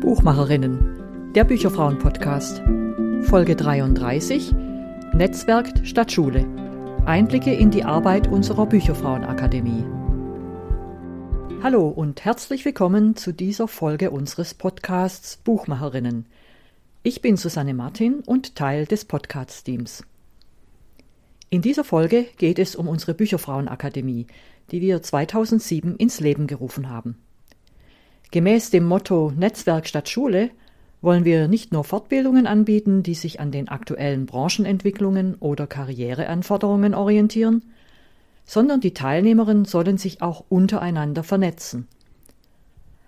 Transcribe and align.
Buchmacherinnen, 0.00 1.32
der 1.34 1.42
Bücherfrauen-Podcast. 1.42 2.62
Folge 3.22 3.56
33 3.56 4.54
Netzwerk 5.14 5.66
statt 5.82 6.12
Schule. 6.12 6.46
Einblicke 7.06 7.52
in 7.52 7.72
die 7.72 7.82
Arbeit 7.82 8.28
unserer 8.28 8.66
Bücherfrauenakademie. 8.66 9.84
Hallo 11.60 11.88
und 11.88 12.24
herzlich 12.24 12.64
willkommen 12.64 13.16
zu 13.16 13.32
dieser 13.32 13.66
Folge 13.66 14.12
unseres 14.12 14.54
Podcasts 14.54 15.38
Buchmacherinnen. 15.38 16.26
Ich 17.04 17.20
bin 17.20 17.36
Susanne 17.36 17.74
Martin 17.74 18.20
und 18.26 18.54
Teil 18.54 18.86
des 18.86 19.04
Podcast-Teams. 19.06 20.04
In 21.50 21.60
dieser 21.60 21.82
Folge 21.82 22.26
geht 22.38 22.60
es 22.60 22.76
um 22.76 22.86
unsere 22.86 23.12
Bücherfrauenakademie, 23.12 24.28
die 24.70 24.80
wir 24.80 25.02
2007 25.02 25.96
ins 25.96 26.20
Leben 26.20 26.46
gerufen 26.46 26.88
haben. 26.88 27.18
Gemäß 28.30 28.70
dem 28.70 28.84
Motto 28.84 29.32
Netzwerk 29.36 29.88
statt 29.88 30.08
Schule 30.08 30.50
wollen 31.00 31.24
wir 31.24 31.48
nicht 31.48 31.72
nur 31.72 31.82
Fortbildungen 31.82 32.46
anbieten, 32.46 33.02
die 33.02 33.14
sich 33.14 33.40
an 33.40 33.50
den 33.50 33.66
aktuellen 33.66 34.26
Branchenentwicklungen 34.26 35.34
oder 35.40 35.66
Karriereanforderungen 35.66 36.94
orientieren, 36.94 37.64
sondern 38.44 38.80
die 38.80 38.94
Teilnehmerinnen 38.94 39.64
sollen 39.64 39.98
sich 39.98 40.22
auch 40.22 40.44
untereinander 40.48 41.24
vernetzen. 41.24 41.88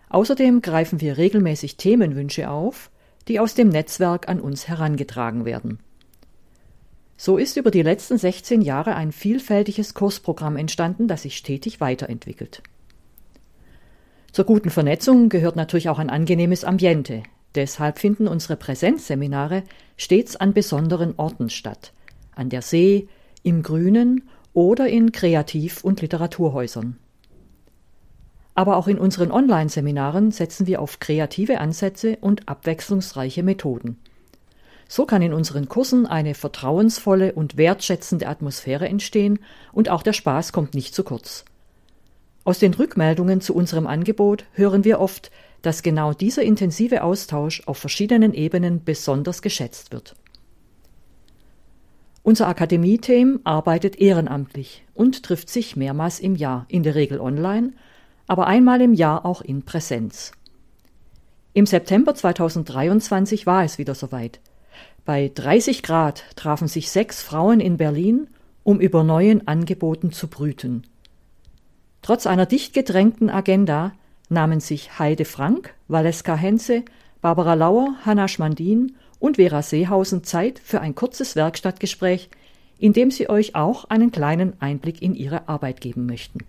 Außerdem 0.09 0.63
greifen 0.63 1.01
wir 1.01 1.17
regelmäßig 1.17 1.77
Themenwünsche 1.77 2.51
auf, 2.51 2.91
die 3.29 3.41
aus 3.41 3.55
dem 3.55 3.69
Netzwerk 3.69 4.29
an 4.29 4.41
uns 4.41 4.69
herangetragen 4.69 5.45
werden. 5.45 5.79
So 7.17 7.39
ist 7.39 7.57
über 7.57 7.71
die 7.71 7.83
letzten 7.83 8.19
16 8.19 8.61
Jahre 8.61 8.97
ein 8.97 9.13
vielfältiges 9.13 9.95
Kursprogramm 9.95 10.57
entstanden, 10.57 11.09
das 11.09 11.23
sich 11.23 11.37
stetig 11.37 11.81
weiterentwickelt. 11.81 12.63
Zur 14.33 14.45
guten 14.45 14.71
Vernetzung 14.71 15.29
gehört 15.29 15.55
natürlich 15.55 15.89
auch 15.89 16.01
ein 16.01 16.11
angenehmes 16.11 16.65
Ambiente. 16.65 17.23
Deshalb 17.55 18.01
finden 18.01 18.27
unsere 18.27 18.57
Präsenzseminare 18.57 19.63
stets 19.97 20.35
an 20.35 20.53
besonderen 20.53 21.15
Orten 21.17 21.51
statt. 21.51 21.93
An 22.35 22.51
der 22.51 22.63
See, 22.63 23.07
im 23.45 23.63
Grünen 23.63 24.29
oder 24.53 24.89
in 24.89 25.13
Kreativ- 25.13 25.85
und 25.85 26.01
Literaturhäusern. 26.01 26.99
Aber 28.55 28.77
auch 28.77 28.87
in 28.87 28.99
unseren 28.99 29.33
Online-Seminaren 29.33 30.31
setzen 30.31 30.67
wir 30.67 30.81
auf 30.81 31.01
kreative 31.01 31.59
Ansätze 31.59 32.19
und 32.21 32.49
abwechslungsreiche 32.49 33.43
Methoden. 33.43 33.99
So 34.87 35.07
kann 35.07 35.23
in 35.23 35.33
unseren 35.33 35.69
Kursen 35.69 36.07
eine 36.07 36.35
vertrauensvolle 36.35 37.33
und 37.33 37.57
wertschätzende 37.57 38.29
Atmosphäre 38.29 38.89
entstehen 38.89 39.41
und 39.73 39.89
auch 39.89 40.03
der 40.03 40.13
Spaß 40.13 40.53
kommt 40.53 40.75
nicht 40.75 40.95
zu 40.95 41.03
kurz. 41.03 41.45
Aus 42.45 42.59
den 42.59 42.75
Rückmeldungen 42.75 43.41
zu 43.41 43.55
unserem 43.55 43.87
Angebot 43.87 44.45
hören 44.53 44.85
wir 44.85 45.01
oft, 45.01 45.31
dass 45.63 45.83
genau 45.83 46.13
dieser 46.13 46.43
intensive 46.43 47.03
Austausch 47.03 47.63
auf 47.67 47.79
verschiedenen 47.79 48.35
Ebenen 48.35 48.85
besonders 48.85 49.41
geschätzt 49.41 49.93
wird. 49.93 50.15
Unser 52.23 52.49
Akademie-Team 52.49 53.41
arbeitet 53.45 53.97
ehrenamtlich 53.97 54.85
und 54.95 55.23
trifft 55.23 55.49
sich 55.49 55.77
mehrmals 55.77 56.21
im 56.21 56.37
Jahr, 56.37 56.67
in 56.69 56.83
der 56.83 56.95
Regel 56.95 57.19
online, 57.19 57.73
aber 58.27 58.47
einmal 58.47 58.81
im 58.81 58.95
Jahr 58.95 59.25
auch 59.25 59.43
in 59.43 59.63
Präsenz. 59.63 60.33
Im 61.53 61.67
September 61.67 62.15
2023 62.15 63.47
war 63.47 63.65
es 63.65 63.79
wieder 63.79 63.95
soweit. 63.95 64.41
Bei 65.05 65.31
30 65.35 65.83
Grad 65.83 66.25
trafen 66.35 66.67
sich 66.67 66.91
sechs 66.91 67.23
Frauen 67.23 67.61
in 67.61 67.77
Berlin, 67.77 68.29
um 68.63 68.81
über 68.81 69.05
neuen 69.05 69.47
Angeboten 69.47 70.11
zu 70.11 70.29
brüten. 70.29 70.85
Trotz 72.03 72.27
einer 72.27 72.47
dicht 72.47 72.75
gedrängten 72.75 73.31
Agenda 73.31 73.93
nahmen 74.29 74.61
sich 74.61 74.99
Heide 74.99 75.25
Frank, 75.25 75.75
Valeska 75.89 76.35
Henze, 76.35 76.85
Barbara 77.21 77.55
Lauer, 77.55 77.95
Hanna 78.05 78.29
Schmandin 78.29 78.97
und 79.19 79.37
Vera 79.37 79.63
Seehausen 79.63 80.25
Zeit 80.25 80.59
für 80.59 80.81
ein 80.81 80.95
kurzes 80.95 81.37
Werkstattgespräch, 81.37 82.29
in 82.79 82.93
dem 82.93 83.11
sie 83.11 83.31
euch 83.31 83.55
auch 83.55 83.85
einen 83.85 84.11
kleinen 84.11 84.61
Einblick 84.61 85.01
in 85.01 85.15
ihre 85.15 85.49
Arbeit 85.49 85.81
geben 85.81 86.07
möchten. 86.07 86.41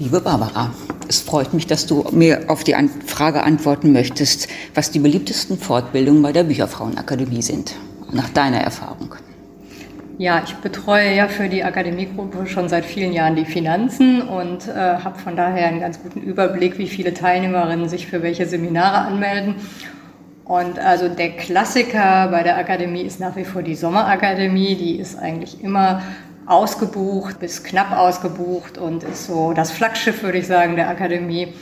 Liebe 0.00 0.20
Barbara, 0.20 0.70
es 1.08 1.20
freut 1.20 1.54
mich, 1.54 1.66
dass 1.66 1.86
du 1.86 2.04
mir 2.12 2.44
auf 2.46 2.62
die 2.62 2.76
Frage 3.04 3.42
antworten 3.42 3.92
möchtest, 3.92 4.46
was 4.72 4.92
die 4.92 5.00
beliebtesten 5.00 5.58
Fortbildungen 5.58 6.22
bei 6.22 6.30
der 6.30 6.44
Bücherfrauenakademie 6.44 7.42
sind, 7.42 7.74
nach 8.12 8.28
deiner 8.28 8.58
Erfahrung. 8.58 9.16
Ja, 10.16 10.42
ich 10.44 10.54
betreue 10.54 11.16
ja 11.16 11.26
für 11.26 11.48
die 11.48 11.64
Akademiegruppe 11.64 12.46
schon 12.46 12.68
seit 12.68 12.84
vielen 12.84 13.12
Jahren 13.12 13.34
die 13.34 13.44
Finanzen 13.44 14.22
und 14.22 14.68
äh, 14.68 14.72
habe 14.72 15.18
von 15.18 15.34
daher 15.34 15.66
einen 15.66 15.80
ganz 15.80 16.00
guten 16.00 16.20
Überblick, 16.20 16.78
wie 16.78 16.86
viele 16.86 17.12
Teilnehmerinnen 17.12 17.88
sich 17.88 18.06
für 18.06 18.22
welche 18.22 18.46
Seminare 18.46 18.98
anmelden. 18.98 19.56
Und 20.44 20.78
also 20.78 21.08
der 21.08 21.30
Klassiker 21.30 22.28
bei 22.30 22.44
der 22.44 22.56
Akademie 22.56 23.02
ist 23.02 23.18
nach 23.18 23.34
wie 23.34 23.44
vor 23.44 23.62
die 23.62 23.74
Sommerakademie. 23.74 24.76
Die 24.76 24.96
ist 24.96 25.18
eigentlich 25.18 25.62
immer 25.62 26.02
ausgebucht 26.48 27.38
bis 27.38 27.62
knapp 27.62 27.92
ausgebucht 27.92 28.78
und 28.78 29.04
ist 29.04 29.26
so 29.26 29.52
das 29.52 29.70
Flaggschiff, 29.70 30.22
würde 30.22 30.38
ich 30.38 30.46
sagen, 30.46 30.76
der 30.76 30.88
Akademie. 30.88 31.54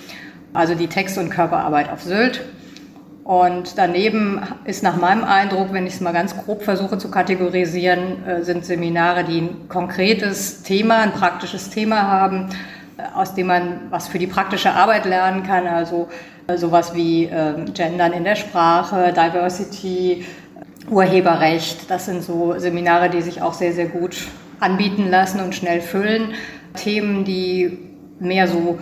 Also 0.55 0.75
die 0.75 0.87
Text- 0.87 1.19
und 1.19 1.29
Körperarbeit 1.29 1.91
auf 1.91 2.03
Sylt. 2.03 2.43
Und 3.25 3.77
daneben 3.77 4.41
ist 4.65 4.85
nach 4.85 4.97
meinem 4.97 5.25
Eindruck, 5.25 5.73
wenn 5.73 5.87
ich 5.87 5.95
es 5.95 6.01
mal 6.01 6.13
ganz 6.13 6.37
grob 6.37 6.63
versuche 6.63 6.97
zu 6.97 7.11
kategorisieren, 7.11 8.25
äh, 8.25 8.43
sind 8.45 8.65
Seminare, 8.65 9.25
die 9.25 9.41
ein 9.41 9.69
konkretes 9.69 10.63
Thema, 10.63 10.99
ein 11.01 11.13
praktisches 11.13 11.69
Thema 11.69 12.03
haben, 12.03 12.49
äh, 12.97 13.03
aus 13.15 13.35
dem 13.35 13.49
man 13.49 13.81
was 13.91 14.07
für 14.07 14.21
die 14.21 14.29
praktische 14.29 14.71
Arbeit 14.71 15.05
lernen 15.05 15.43
kann. 15.43 15.67
Also 15.67 16.09
äh, 16.47 16.57
sowas 16.57 16.95
wie 16.95 17.25
ähm, 17.25 17.75
Gendern 17.75 18.13
in 18.13 18.23
der 18.23 18.37
Sprache, 18.37 19.13
Diversity, 19.13 20.25
Urheberrecht. 20.89 21.91
Das 21.91 22.07
sind 22.07 22.23
so 22.23 22.55
Seminare, 22.59 23.11
die 23.11 23.23
sich 23.23 23.43
auch 23.43 23.55
sehr, 23.55 23.73
sehr 23.73 23.87
gut 23.87 24.17
anbieten 24.61 25.09
lassen 25.09 25.41
und 25.41 25.55
schnell 25.55 25.81
füllen. 25.81 26.35
Themen, 26.75 27.25
die 27.25 27.79
mehr 28.19 28.49
so 28.49 28.79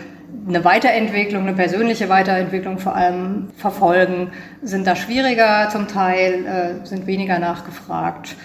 eine 0.47 0.65
Weiterentwicklung, 0.65 1.43
eine 1.43 1.55
persönliche 1.55 2.09
Weiterentwicklung 2.09 2.79
vor 2.79 2.95
allem 2.95 3.49
verfolgen, 3.57 4.33
sind 4.63 4.87
da 4.87 4.97
schwieriger 4.97 5.69
zum 5.71 5.89
Teil, 5.89 6.45
äh, 6.45 6.87
sind 6.87 7.07
weniger 7.07 7.39
nachgefragt. 7.39 8.37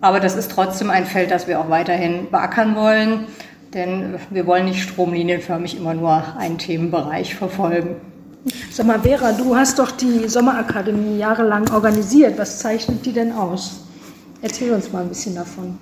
Aber 0.00 0.20
das 0.20 0.36
ist 0.36 0.50
trotzdem 0.50 0.90
ein 0.90 1.04
Feld, 1.04 1.30
das 1.30 1.46
wir 1.46 1.60
auch 1.60 1.68
weiterhin 1.68 2.30
beackern 2.30 2.74
wollen, 2.74 3.26
denn 3.74 4.16
wir 4.30 4.46
wollen 4.46 4.64
nicht 4.64 4.82
stromlinienförmig 4.82 5.76
immer 5.76 5.94
nur 5.94 6.36
einen 6.38 6.58
Themenbereich 6.58 7.34
verfolgen. 7.34 7.96
Sag 8.70 8.86
mal, 8.86 9.00
Vera, 9.00 9.32
du 9.32 9.54
hast 9.54 9.78
doch 9.78 9.90
die 9.90 10.26
Sommerakademie 10.26 11.18
jahrelang 11.18 11.70
organisiert. 11.70 12.38
Was 12.38 12.58
zeichnet 12.58 13.04
die 13.04 13.12
denn 13.12 13.32
aus? 13.32 13.86
Erzähl 14.40 14.72
uns 14.72 14.90
mal 14.90 15.02
ein 15.02 15.08
bisschen 15.08 15.34
davon. 15.34 15.78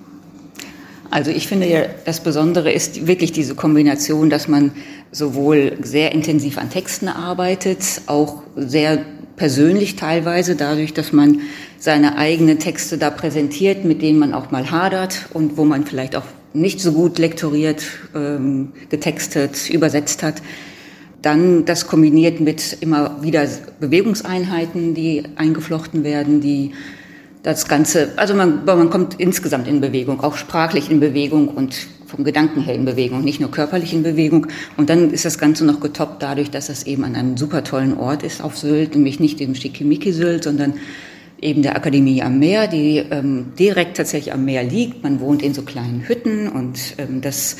Also 1.11 1.31
ich 1.31 1.47
finde 1.47 1.67
ja, 1.67 1.85
das 2.05 2.19
Besondere 2.21 2.71
ist 2.71 3.07
wirklich 3.07 3.31
diese 3.31 3.55
Kombination, 3.55 4.29
dass 4.29 4.47
man 4.47 4.71
sowohl 5.11 5.77
sehr 5.81 6.11
intensiv 6.11 6.57
an 6.57 6.69
Texten 6.69 7.07
arbeitet, 7.07 7.83
auch 8.05 8.43
sehr 8.55 8.99
persönlich 9.35 9.95
teilweise, 9.95 10.55
dadurch, 10.55 10.93
dass 10.93 11.11
man 11.11 11.41
seine 11.79 12.17
eigenen 12.17 12.59
Texte 12.59 12.97
da 12.97 13.09
präsentiert, 13.09 13.85
mit 13.85 14.01
denen 14.01 14.19
man 14.19 14.33
auch 14.33 14.51
mal 14.51 14.69
hadert 14.69 15.27
und 15.33 15.57
wo 15.57 15.65
man 15.65 15.85
vielleicht 15.85 16.15
auch 16.15 16.25
nicht 16.53 16.81
so 16.81 16.91
gut 16.91 17.17
lektoriert, 17.17 17.83
ähm, 18.15 18.73
getextet, 18.89 19.69
übersetzt 19.69 20.23
hat. 20.23 20.41
Dann 21.21 21.65
das 21.65 21.87
kombiniert 21.87 22.39
mit 22.39 22.77
immer 22.81 23.21
wieder 23.21 23.47
Bewegungseinheiten, 23.79 24.93
die 24.93 25.23
eingeflochten 25.35 26.03
werden, 26.03 26.41
die 26.41 26.73
das 27.43 27.67
Ganze, 27.67 28.09
also 28.17 28.33
man, 28.33 28.65
man 28.65 28.89
kommt 28.89 29.19
insgesamt 29.19 29.67
in 29.67 29.79
Bewegung, 29.79 30.21
auch 30.21 30.35
sprachlich 30.35 30.91
in 30.91 30.99
Bewegung 30.99 31.47
und 31.47 31.87
vom 32.05 32.23
Gedanken 32.23 32.61
her 32.61 32.75
in 32.75 32.85
Bewegung, 32.85 33.23
nicht 33.23 33.39
nur 33.39 33.51
körperlich 33.51 33.93
in 33.93 34.03
Bewegung. 34.03 34.47
Und 34.77 34.89
dann 34.89 35.11
ist 35.11 35.25
das 35.25 35.37
Ganze 35.37 35.65
noch 35.65 35.79
getoppt 35.79 36.21
dadurch, 36.21 36.49
dass 36.49 36.69
es 36.69 36.83
eben 36.83 37.05
an 37.05 37.15
einem 37.15 37.37
super 37.37 37.63
tollen 37.63 37.97
Ort 37.97 38.23
ist 38.23 38.41
auf 38.41 38.57
Sylt, 38.57 38.95
nämlich 38.95 39.19
nicht 39.19 39.39
dem 39.39 39.55
Schickimicki-Sylt, 39.55 40.43
sondern 40.43 40.73
eben 41.39 41.61
der 41.61 41.75
Akademie 41.75 42.21
am 42.21 42.39
Meer, 42.39 42.67
die 42.67 42.97
ähm, 42.97 43.53
direkt 43.57 43.97
tatsächlich 43.97 44.33
am 44.33 44.43
Meer 44.43 44.63
liegt. 44.63 45.03
Man 45.03 45.19
wohnt 45.21 45.41
in 45.41 45.53
so 45.53 45.61
kleinen 45.61 46.07
Hütten 46.07 46.49
und 46.49 46.95
ähm, 46.97 47.21
das 47.21 47.57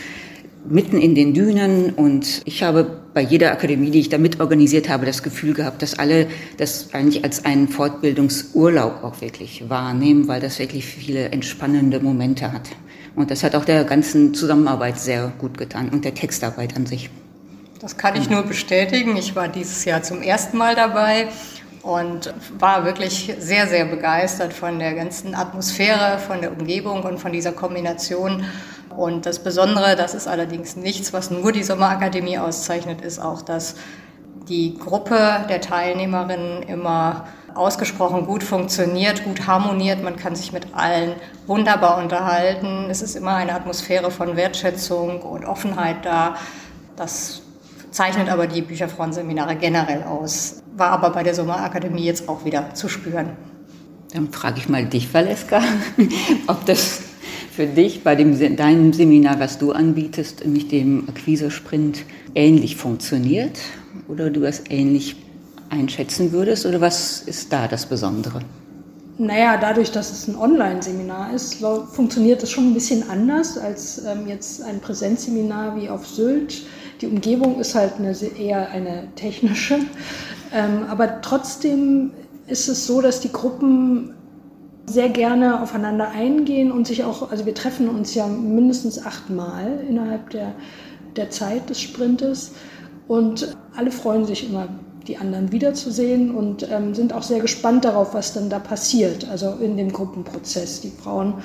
mitten 0.67 0.97
in 0.97 1.15
den 1.15 1.33
Dünen 1.33 1.91
und 1.91 2.41
ich 2.45 2.63
habe 2.63 2.99
bei 3.13 3.21
jeder 3.21 3.51
Akademie, 3.51 3.91
die 3.91 3.99
ich 3.99 4.09
da 4.09 4.17
mitorganisiert 4.17 4.89
habe, 4.89 5.05
das 5.05 5.23
Gefühl 5.23 5.53
gehabt, 5.53 5.81
dass 5.81 5.97
alle 5.97 6.27
das 6.57 6.93
eigentlich 6.93 7.23
als 7.23 7.45
einen 7.45 7.67
Fortbildungsurlaub 7.67 9.03
auch 9.03 9.21
wirklich 9.21 9.69
wahrnehmen, 9.69 10.27
weil 10.27 10.41
das 10.41 10.59
wirklich 10.59 10.85
viele 10.85 11.29
entspannende 11.29 11.99
Momente 11.99 12.51
hat. 12.51 12.69
Und 13.15 13.31
das 13.31 13.43
hat 13.43 13.55
auch 13.55 13.65
der 13.65 13.83
ganzen 13.83 14.33
Zusammenarbeit 14.33 14.99
sehr 14.99 15.31
gut 15.39 15.57
getan 15.57 15.89
und 15.89 16.05
der 16.05 16.13
Textarbeit 16.13 16.75
an 16.75 16.85
sich. 16.85 17.09
Das 17.79 17.97
kann 17.97 18.15
ich 18.15 18.29
nur 18.29 18.43
bestätigen. 18.43 19.15
Ich 19.17 19.35
war 19.35 19.47
dieses 19.47 19.85
Jahr 19.85 20.03
zum 20.03 20.21
ersten 20.21 20.57
Mal 20.57 20.75
dabei 20.75 21.29
und 21.81 22.33
war 22.57 22.85
wirklich 22.85 23.33
sehr, 23.39 23.67
sehr 23.67 23.85
begeistert 23.85 24.53
von 24.53 24.79
der 24.79 24.93
ganzen 24.93 25.33
Atmosphäre, 25.33 26.19
von 26.19 26.41
der 26.41 26.51
Umgebung 26.51 27.03
und 27.03 27.19
von 27.19 27.31
dieser 27.31 27.53
Kombination. 27.53 28.43
Und 28.99 29.25
das 29.25 29.39
Besondere, 29.39 29.95
das 29.95 30.13
ist 30.13 30.27
allerdings 30.27 30.75
nichts, 30.75 31.13
was 31.13 31.31
nur 31.31 31.53
die 31.53 31.63
Sommerakademie 31.63 32.37
auszeichnet, 32.37 32.99
ist 32.99 33.19
auch, 33.19 33.41
dass 33.41 33.75
die 34.49 34.77
Gruppe 34.77 35.45
der 35.47 35.61
Teilnehmerinnen 35.61 36.63
immer 36.63 37.25
ausgesprochen 37.55 38.25
gut 38.25 38.43
funktioniert, 38.43 39.23
gut 39.23 39.47
harmoniert. 39.47 40.03
Man 40.03 40.17
kann 40.17 40.35
sich 40.35 40.51
mit 40.51 40.75
allen 40.75 41.13
wunderbar 41.47 41.97
unterhalten. 42.03 42.87
Es 42.89 43.01
ist 43.01 43.15
immer 43.15 43.35
eine 43.35 43.53
Atmosphäre 43.53 44.11
von 44.11 44.35
Wertschätzung 44.35 45.21
und 45.21 45.45
Offenheit 45.45 46.03
da. 46.03 46.35
Das 46.97 47.41
zeichnet 47.91 48.27
aber 48.27 48.47
die 48.47 48.61
Bücherfrauenseminare 48.61 49.55
generell 49.55 50.03
aus. 50.03 50.61
War 50.75 50.89
aber 50.89 51.11
bei 51.11 51.23
der 51.23 51.35
Sommerakademie 51.35 52.03
jetzt 52.03 52.27
auch 52.27 52.43
wieder 52.43 52.73
zu 52.73 52.89
spüren. 52.89 53.29
Dann 54.13 54.29
frage 54.29 54.57
ich 54.57 54.67
mal 54.67 54.85
dich, 54.85 55.13
Valeska, 55.13 55.61
ob 56.47 56.65
das 56.65 57.08
für 57.59 57.67
dich 57.67 58.05
bei 58.05 58.15
dem, 58.15 58.55
deinem 58.55 58.93
Seminar, 58.93 59.37
was 59.41 59.57
du 59.57 59.73
anbietest, 59.73 60.45
nämlich 60.45 60.69
dem 60.69 61.09
Akquise-Sprint, 61.09 62.05
ähnlich 62.33 62.77
funktioniert 62.77 63.59
oder 64.07 64.29
du 64.29 64.39
das 64.39 64.63
ähnlich 64.69 65.17
einschätzen 65.69 66.31
würdest 66.31 66.65
oder 66.65 66.79
was 66.79 67.19
ist 67.19 67.51
da 67.51 67.67
das 67.67 67.85
Besondere? 67.85 68.39
Naja, 69.17 69.57
dadurch, 69.57 69.91
dass 69.91 70.09
es 70.09 70.29
ein 70.29 70.37
Online-Seminar 70.37 71.33
ist, 71.33 71.57
funktioniert 71.91 72.41
es 72.43 72.49
schon 72.49 72.67
ein 72.67 72.73
bisschen 72.73 73.09
anders 73.09 73.57
als 73.57 74.05
ähm, 74.05 74.29
jetzt 74.29 74.63
ein 74.63 74.79
Präsenzseminar 74.79 75.75
wie 75.75 75.89
auf 75.89 76.07
Sylt. 76.07 76.63
Die 77.01 77.07
Umgebung 77.07 77.59
ist 77.59 77.75
halt 77.75 77.95
eine, 77.99 78.15
eher 78.39 78.69
eine 78.69 79.09
technische. 79.17 79.79
Ähm, 80.51 80.87
aber 80.89 81.21
trotzdem 81.21 82.09
ist 82.47 82.69
es 82.69 82.87
so, 82.87 83.01
dass 83.01 83.19
die 83.19 83.31
Gruppen 83.31 84.15
sehr 84.89 85.09
gerne 85.09 85.61
aufeinander 85.61 86.09
eingehen 86.09 86.71
und 86.71 86.87
sich 86.87 87.03
auch, 87.03 87.31
also 87.31 87.45
wir 87.45 87.53
treffen 87.53 87.87
uns 87.89 88.15
ja 88.15 88.27
mindestens 88.27 89.05
achtmal 89.05 89.79
innerhalb 89.87 90.29
der, 90.31 90.53
der 91.15 91.29
Zeit 91.29 91.69
des 91.69 91.79
Sprintes 91.79 92.53
und 93.07 93.55
alle 93.75 93.91
freuen 93.91 94.25
sich 94.25 94.49
immer 94.49 94.67
die 95.07 95.17
anderen 95.17 95.51
wiederzusehen 95.51 96.35
und 96.35 96.69
ähm, 96.69 96.93
sind 96.93 97.13
auch 97.13 97.23
sehr 97.23 97.39
gespannt 97.39 97.85
darauf, 97.85 98.13
was 98.13 98.33
dann 98.33 98.49
da 98.49 98.59
passiert, 98.59 99.27
also 99.29 99.53
in 99.61 99.75
dem 99.75 99.91
Gruppenprozess. 99.91 100.81
Die 100.81 100.91
Frauen 100.91 101.35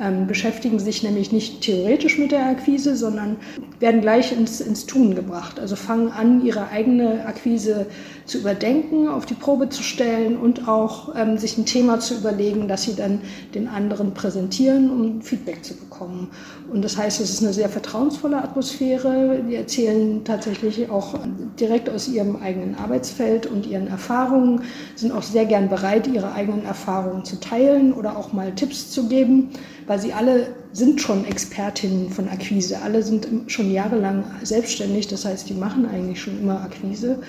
ähm, 0.00 0.26
beschäftigen 0.26 0.78
sich 0.78 1.02
nämlich 1.02 1.32
nicht 1.32 1.60
theoretisch 1.60 2.18
mit 2.18 2.32
der 2.32 2.46
Akquise, 2.46 2.96
sondern 2.96 3.36
werden 3.80 4.00
gleich 4.00 4.32
ins, 4.32 4.60
ins 4.60 4.86
Tun 4.86 5.14
gebracht. 5.14 5.60
Also 5.60 5.76
fangen 5.76 6.10
an, 6.10 6.44
ihre 6.44 6.68
eigene 6.68 7.26
Akquise 7.26 7.86
zu 8.24 8.38
überdenken, 8.38 9.08
auf 9.08 9.26
die 9.26 9.34
Probe 9.34 9.68
zu 9.68 9.82
stellen 9.82 10.36
und 10.36 10.68
auch 10.68 11.14
ähm, 11.14 11.36
sich 11.36 11.58
ein 11.58 11.66
Thema 11.66 12.00
zu 12.00 12.14
überlegen, 12.14 12.68
das 12.68 12.84
sie 12.84 12.94
dann 12.94 13.20
den 13.54 13.68
anderen 13.68 14.14
präsentieren, 14.14 14.90
um 14.90 15.22
Feedback 15.22 15.64
zu 15.64 15.74
bekommen. 15.74 16.30
Und 16.72 16.82
das 16.82 16.96
heißt, 16.96 17.20
es 17.20 17.30
ist 17.30 17.42
eine 17.42 17.52
sehr 17.52 17.68
vertrauensvolle 17.68 18.42
Atmosphäre. 18.42 19.42
Die 19.48 19.54
erzählen 19.54 20.24
tatsächlich 20.24 20.90
auch 20.90 21.14
direkt 21.60 21.90
aus 21.90 22.08
ihrem 22.08 22.36
eigenen 22.36 22.74
Arbeitsfeld 22.76 23.46
und 23.46 23.66
ihren 23.66 23.88
Erfahrungen, 23.88 24.62
sind 24.94 25.12
auch 25.12 25.22
sehr 25.22 25.44
gern 25.44 25.68
bereit, 25.68 26.06
ihre 26.06 26.32
eigenen 26.32 26.64
Erfahrungen 26.64 27.24
zu 27.24 27.38
teilen 27.40 27.92
oder 27.92 28.16
auch 28.16 28.32
mal 28.32 28.52
Tipps 28.52 28.90
zu 28.90 29.08
geben 29.08 29.50
weil 29.86 30.00
sie 30.00 30.12
alle 30.12 30.48
sind 30.72 31.00
schon 31.00 31.24
Expertinnen 31.24 32.10
von 32.10 32.28
Akquise. 32.28 32.80
Alle 32.82 33.02
sind 33.02 33.26
schon 33.46 33.70
jahrelang 33.70 34.24
selbstständig, 34.42 35.08
das 35.08 35.24
heißt, 35.24 35.48
die 35.48 35.54
machen 35.54 35.86
eigentlich 35.86 36.20
schon 36.20 36.38
immer 36.40 36.60
Akquise, 36.62 37.20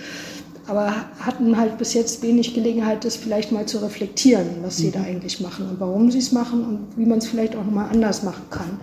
aber 0.68 0.94
hatten 1.20 1.58
halt 1.58 1.78
bis 1.78 1.94
jetzt 1.94 2.24
wenig 2.24 2.54
Gelegenheit, 2.54 3.06
das 3.06 3.16
vielleicht 3.16 3.52
mal 3.52 3.66
zu 3.66 3.80
reflektieren, 3.80 4.48
was 4.62 4.78
sie 4.78 4.88
mhm. 4.88 4.94
da 4.94 5.02
eigentlich 5.04 5.40
machen 5.42 5.70
und 5.70 5.80
warum 5.80 6.10
sie 6.10 6.20
es 6.20 6.32
machen 6.32 6.64
und 6.66 6.98
wie 6.98 7.06
man 7.06 7.20
es 7.20 7.28
vielleicht 7.28 7.56
auch 7.56 7.64
nochmal 7.64 7.90
anders 7.92 8.24
machen 8.24 8.44
kann. 8.50 8.80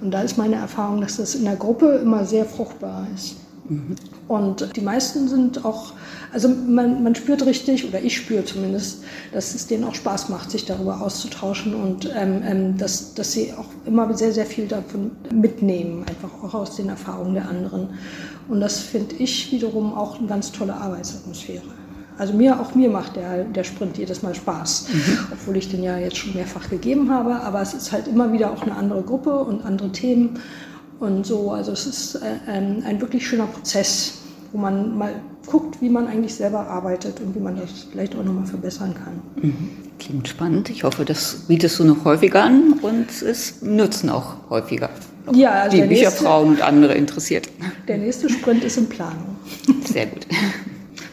Und 0.00 0.10
da 0.10 0.22
ist 0.22 0.36
meine 0.36 0.56
Erfahrung, 0.56 1.00
dass 1.00 1.16
das 1.16 1.34
in 1.34 1.44
der 1.44 1.56
Gruppe 1.56 2.00
immer 2.02 2.24
sehr 2.24 2.44
fruchtbar 2.44 3.06
ist. 3.14 3.36
Mhm. 3.68 3.96
Und 4.28 4.76
die 4.76 4.80
meisten 4.80 5.28
sind 5.28 5.64
auch 5.64 5.92
also 6.36 6.48
man, 6.48 7.02
man 7.02 7.14
spürt 7.14 7.46
richtig, 7.46 7.88
oder 7.88 8.02
ich 8.02 8.16
spüre 8.16 8.44
zumindest, 8.44 9.02
dass 9.32 9.54
es 9.54 9.66
denen 9.66 9.84
auch 9.84 9.94
Spaß 9.94 10.28
macht, 10.28 10.50
sich 10.50 10.66
darüber 10.66 11.00
auszutauschen 11.00 11.74
und 11.74 12.10
ähm, 12.14 12.42
ähm, 12.44 12.76
dass, 12.76 13.14
dass 13.14 13.32
sie 13.32 13.54
auch 13.54 13.64
immer 13.86 14.14
sehr, 14.14 14.32
sehr 14.32 14.44
viel 14.44 14.66
davon 14.66 15.12
mitnehmen, 15.32 16.04
einfach 16.06 16.30
auch 16.42 16.52
aus 16.52 16.76
den 16.76 16.90
Erfahrungen 16.90 17.34
der 17.34 17.48
anderen. 17.48 17.90
Und 18.48 18.60
das 18.60 18.80
finde 18.80 19.16
ich 19.16 19.50
wiederum 19.50 19.94
auch 19.94 20.18
eine 20.18 20.26
ganz 20.26 20.52
tolle 20.52 20.74
Arbeitsatmosphäre. 20.74 21.64
Also 22.18 22.34
mir, 22.34 22.60
auch 22.60 22.74
mir 22.74 22.90
macht 22.90 23.16
der, 23.16 23.44
der 23.44 23.64
Sprint 23.64 23.96
jedes 23.96 24.22
Mal 24.22 24.34
Spaß, 24.34 24.88
mhm. 24.92 25.18
obwohl 25.32 25.56
ich 25.56 25.70
den 25.70 25.82
ja 25.82 25.96
jetzt 25.96 26.16
schon 26.16 26.34
mehrfach 26.34 26.68
gegeben 26.68 27.10
habe. 27.10 27.40
Aber 27.40 27.62
es 27.62 27.74
ist 27.74 27.92
halt 27.92 28.08
immer 28.08 28.32
wieder 28.32 28.52
auch 28.52 28.62
eine 28.62 28.74
andere 28.74 29.02
Gruppe 29.02 29.38
und 29.38 29.64
andere 29.64 29.90
Themen 29.92 30.38
und 31.00 31.26
so. 31.26 31.50
Also 31.50 31.72
es 31.72 31.86
ist 31.86 32.14
äh, 32.16 32.50
ein, 32.50 32.82
ein 32.84 33.00
wirklich 33.00 33.26
schöner 33.26 33.46
Prozess, 33.46 34.18
wo 34.52 34.58
man 34.58 34.96
mal 34.96 35.14
guckt, 35.46 35.80
wie 35.80 35.88
man 35.88 36.08
eigentlich 36.08 36.34
selber 36.34 36.66
arbeitet 36.66 37.20
und 37.20 37.34
wie 37.34 37.40
man 37.40 37.56
das 37.56 37.86
vielleicht 37.90 38.16
auch 38.16 38.24
nochmal 38.24 38.46
verbessern 38.46 38.94
kann. 38.94 39.44
Mhm. 39.44 39.68
Klingt 39.98 40.28
spannend. 40.28 40.70
Ich 40.70 40.84
hoffe, 40.84 41.04
das 41.04 41.44
bietest 41.48 41.78
du 41.78 41.84
noch 41.84 42.04
häufiger 42.04 42.42
an 42.42 42.74
und 42.82 43.10
es 43.22 43.62
nutzen 43.62 44.10
auch 44.10 44.34
häufiger. 44.50 44.90
Ja, 45.32 45.52
also 45.52 45.76
die 45.76 45.82
Bücherfrauen 45.84 46.50
und 46.50 46.62
andere 46.62 46.94
interessiert. 46.94 47.48
Der 47.88 47.98
nächste 47.98 48.28
Sprint 48.28 48.62
ist 48.64 48.76
in 48.76 48.88
Planung. 48.88 49.36
Sehr 49.84 50.06
gut. 50.06 50.26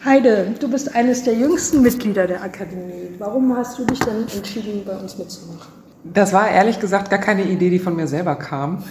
Heide, 0.04 0.54
du 0.60 0.68
bist 0.68 0.94
eines 0.94 1.24
der 1.24 1.34
jüngsten 1.34 1.82
Mitglieder 1.82 2.26
der 2.26 2.42
Akademie. 2.42 3.08
Warum 3.18 3.56
hast 3.56 3.78
du 3.78 3.84
dich 3.86 3.98
denn 4.00 4.26
entschieden, 4.36 4.82
bei 4.84 4.96
uns 4.96 5.16
mitzumachen? 5.16 5.72
Das 6.12 6.32
war 6.34 6.50
ehrlich 6.50 6.78
gesagt 6.78 7.08
gar 7.10 7.18
keine 7.18 7.44
Idee, 7.44 7.70
die 7.70 7.78
von 7.78 7.96
mir 7.96 8.06
selber 8.06 8.36
kam 8.36 8.84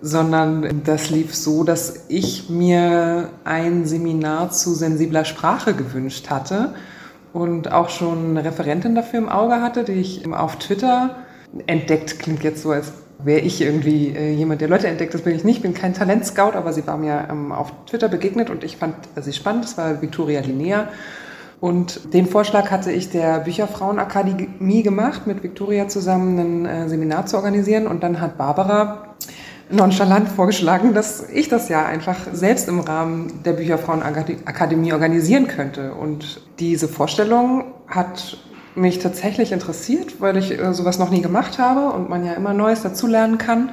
sondern 0.00 0.82
das 0.84 1.10
lief 1.10 1.34
so, 1.34 1.64
dass 1.64 2.04
ich 2.08 2.50
mir 2.50 3.30
ein 3.44 3.86
Seminar 3.86 4.50
zu 4.50 4.74
sensibler 4.74 5.24
Sprache 5.24 5.74
gewünscht 5.74 6.30
hatte 6.30 6.74
und 7.32 7.72
auch 7.72 7.88
schon 7.88 8.30
eine 8.30 8.44
Referentin 8.44 8.94
dafür 8.94 9.18
im 9.18 9.28
Auge 9.28 9.60
hatte, 9.60 9.84
die 9.84 9.92
ich 9.92 10.30
auf 10.32 10.56
Twitter 10.56 11.16
entdeckt, 11.66 12.18
klingt 12.18 12.42
jetzt 12.42 12.62
so, 12.62 12.70
als 12.70 12.92
wäre 13.18 13.40
ich 13.40 13.60
irgendwie 13.62 14.08
äh, 14.08 14.32
jemand, 14.32 14.60
der 14.60 14.68
Leute 14.68 14.88
entdeckt, 14.88 15.14
das 15.14 15.22
bin 15.22 15.34
ich 15.34 15.44
nicht, 15.44 15.62
bin 15.62 15.72
kein 15.72 15.94
Talentscout, 15.94 16.52
aber 16.54 16.72
sie 16.72 16.86
war 16.86 16.98
mir 16.98 17.28
ähm, 17.30 17.52
auf 17.52 17.72
Twitter 17.86 18.08
begegnet 18.08 18.50
und 18.50 18.62
ich 18.62 18.76
fand 18.76 18.94
sie 19.18 19.32
spannend, 19.32 19.64
das 19.64 19.78
war 19.78 20.02
Victoria 20.02 20.40
Linnea. 20.40 20.88
Und 21.58 22.12
den 22.12 22.26
Vorschlag 22.26 22.70
hatte 22.70 22.92
ich 22.92 23.10
der 23.10 23.40
Bücherfrauenakademie 23.40 24.82
gemacht, 24.82 25.26
mit 25.26 25.42
Victoria 25.42 25.88
zusammen 25.88 26.38
ein 26.38 26.66
äh, 26.66 26.88
Seminar 26.88 27.26
zu 27.26 27.36
organisieren. 27.36 27.86
Und 27.86 28.02
dann 28.02 28.20
hat 28.20 28.36
Barbara 28.36 29.05
nonchalant 29.70 30.28
vorgeschlagen, 30.28 30.94
dass 30.94 31.28
ich 31.28 31.48
das 31.48 31.68
ja 31.68 31.84
einfach 31.84 32.16
selbst 32.32 32.68
im 32.68 32.80
Rahmen 32.80 33.42
der 33.44 33.52
Bücherfrauenakademie 33.52 34.92
organisieren 34.92 35.48
könnte. 35.48 35.94
Und 35.94 36.40
diese 36.58 36.88
Vorstellung 36.88 37.64
hat 37.88 38.38
mich 38.74 38.98
tatsächlich 38.98 39.52
interessiert, 39.52 40.20
weil 40.20 40.36
ich 40.36 40.58
äh, 40.58 40.72
sowas 40.74 40.98
noch 40.98 41.10
nie 41.10 41.22
gemacht 41.22 41.58
habe 41.58 41.94
und 41.96 42.08
man 42.08 42.24
ja 42.24 42.34
immer 42.34 42.52
Neues 42.52 42.82
dazulernen 42.82 43.38
kann. 43.38 43.70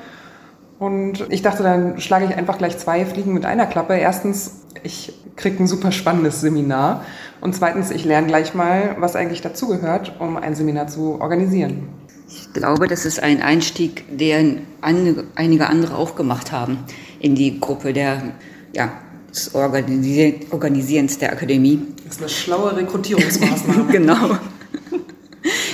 Und 0.79 1.25
ich 1.29 1.41
dachte, 1.41 1.63
dann 1.63 1.99
schlage 1.99 2.25
ich 2.25 2.35
einfach 2.35 2.57
gleich 2.57 2.77
zwei 2.77 3.05
Fliegen 3.05 3.33
mit 3.33 3.45
einer 3.45 3.67
Klappe. 3.67 3.95
Erstens, 3.95 4.63
ich 4.81 5.13
kriege 5.35 5.61
ein 5.63 5.67
super 5.67 5.91
spannendes 5.91 6.41
Seminar. 6.41 7.03
Und 7.41 7.55
zweitens, 7.55 7.91
ich 7.91 8.05
lerne 8.05 8.27
gleich 8.27 8.53
mal, 8.53 8.95
was 8.99 9.15
eigentlich 9.15 9.41
dazugehört, 9.41 10.15
um 10.19 10.37
ein 10.37 10.55
Seminar 10.55 10.87
zu 10.87 11.21
organisieren. 11.21 11.87
Ich 12.35 12.51
glaube, 12.53 12.87
das 12.87 13.05
ist 13.05 13.21
ein 13.21 13.41
Einstieg, 13.41 14.05
den 14.09 14.61
einige 14.81 15.67
andere 15.67 15.95
auch 15.95 16.15
gemacht 16.15 16.51
haben 16.51 16.79
in 17.19 17.35
die 17.35 17.59
Gruppe 17.59 17.93
der, 17.93 18.33
ja, 18.73 18.91
des 19.29 19.53
Organisierens 19.53 21.17
der 21.19 21.31
Akademie. 21.31 21.79
Das 22.05 22.15
ist 22.15 22.21
eine 22.21 22.29
schlaue 22.29 22.75
Rekrutierungsmaßnahme. 22.75 23.85
genau. 23.91 24.37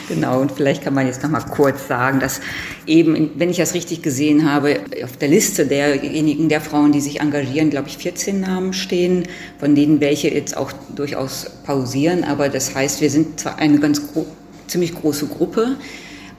Genau, 0.08 0.42
und 0.42 0.52
vielleicht 0.52 0.84
kann 0.84 0.96
man 0.96 1.06
jetzt 1.06 1.22
noch 1.22 1.30
mal 1.30 1.42
kurz 1.42 1.88
sagen, 1.88 2.20
dass 2.20 2.42
eben, 2.88 3.32
wenn 3.36 3.52
ich 3.52 3.58
das 3.58 3.76
richtig 3.76 4.02
gesehen 4.02 4.50
habe, 4.52 4.80
auf 5.04 5.18
der 5.18 5.28
Liste 5.28 5.68
derjenigen, 5.68 6.50
der 6.50 6.62
Frauen, 6.62 6.92
die 6.92 7.02
sich 7.02 7.20
engagieren, 7.22 7.70
glaube 7.70 7.88
ich, 7.88 7.98
14 7.98 8.42
Namen 8.42 8.74
stehen, 8.74 9.28
von 9.60 9.76
denen 9.76 10.02
welche 10.02 10.30
jetzt 10.30 10.58
auch 10.58 10.72
durchaus 10.96 11.52
pausieren. 11.64 12.24
Aber 12.24 12.50
das 12.50 12.74
heißt, 12.74 13.02
wir 13.02 13.12
sind 13.12 13.40
zwar 13.40 13.60
eine 13.60 13.80
ganz 13.80 14.12
gro 14.12 14.26
ziemlich 14.66 14.94
große 14.94 15.28
Gruppe, 15.28 15.78